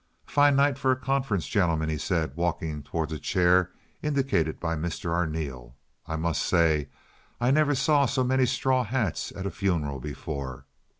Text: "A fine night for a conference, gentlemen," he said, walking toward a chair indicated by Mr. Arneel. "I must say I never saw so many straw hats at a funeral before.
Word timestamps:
"A 0.27 0.31
fine 0.31 0.55
night 0.55 0.79
for 0.79 0.91
a 0.91 0.95
conference, 0.95 1.45
gentlemen," 1.47 1.87
he 1.87 1.99
said, 1.99 2.35
walking 2.35 2.81
toward 2.81 3.11
a 3.11 3.19
chair 3.19 3.71
indicated 4.01 4.59
by 4.59 4.75
Mr. 4.75 5.11
Arneel. 5.11 5.75
"I 6.07 6.15
must 6.15 6.41
say 6.41 6.89
I 7.39 7.51
never 7.51 7.75
saw 7.75 8.07
so 8.07 8.23
many 8.23 8.47
straw 8.47 8.83
hats 8.83 9.31
at 9.35 9.45
a 9.45 9.51
funeral 9.51 9.99
before. 9.99 10.65